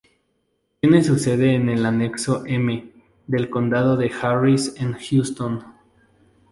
[0.79, 2.89] Tiene su sede en el Anexo M
[3.27, 5.63] del Condado de Harris en Houston.